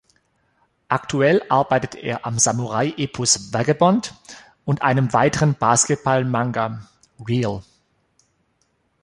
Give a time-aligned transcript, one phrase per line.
[0.87, 4.15] Aktuell arbeitet er am Samurai-Epos "Vagabond"
[4.65, 6.87] und einem weiteren Basketball-Manga,
[7.27, 7.61] "Real".